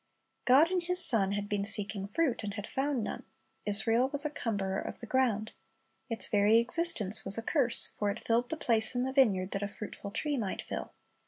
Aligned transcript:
God 0.45 0.71
in 0.71 0.81
His 0.81 0.99
Son 1.05 1.33
had 1.33 1.47
been 1.47 1.63
seeking 1.63 2.07
fruit, 2.07 2.43
and 2.43 2.55
had 2.55 2.65
found 2.65 3.03
none. 3.03 3.23
Israel 3.67 4.09
was 4.11 4.25
a 4.25 4.31
cumberer 4.31 4.79
of 4.79 4.99
the 4.99 5.05
ground. 5.05 5.51
Its 6.09 6.27
very 6.27 6.57
existence 6.57 7.23
was 7.23 7.37
a 7.37 7.43
curse; 7.43 7.91
for 7.99 8.09
it 8.09 8.17
filled 8.17 8.49
the 8.49 8.57
place 8.57 8.95
in 8.95 9.03
the 9.03 9.13
vineyard 9.13 9.51
that 9.51 9.61
a 9.61 9.67
fruitful 9.67 10.09
tree 10.09 10.37
might 10.37 10.63
fill. 10.63 10.93